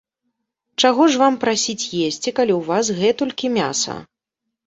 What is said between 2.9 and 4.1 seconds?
гэтулькі мяса.